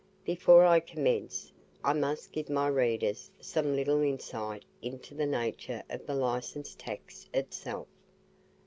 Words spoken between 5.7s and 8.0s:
of the licence tax itself.